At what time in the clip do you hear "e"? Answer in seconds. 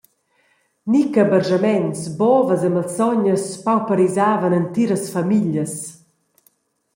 2.67-2.69